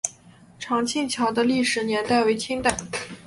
[0.57, 2.75] 长庆桥的历史年代为清代。